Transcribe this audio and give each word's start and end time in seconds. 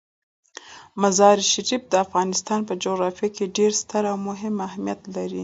مزارشریف 1.01 1.81
د 1.91 1.93
افغانستان 2.05 2.59
په 2.67 2.73
جغرافیه 2.83 3.29
کې 3.35 3.53
ډیر 3.57 3.71
ستر 3.81 4.03
او 4.11 4.17
مهم 4.27 4.55
اهمیت 4.67 5.01
لري. 5.15 5.39